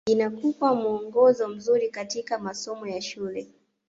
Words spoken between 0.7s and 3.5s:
muongozo mzuri katika masomo ya shule